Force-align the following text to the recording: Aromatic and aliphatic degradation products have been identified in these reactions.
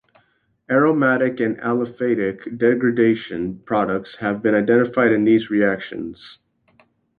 Aromatic 0.67 1.39
and 1.39 1.57
aliphatic 1.57 2.57
degradation 2.57 3.59
products 3.67 4.15
have 4.19 4.41
been 4.41 4.55
identified 4.55 5.11
in 5.11 5.25
these 5.25 5.51
reactions. 5.51 6.39